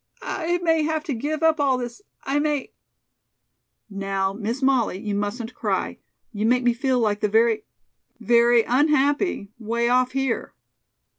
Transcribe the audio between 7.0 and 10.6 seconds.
the very very unhappy, way off here."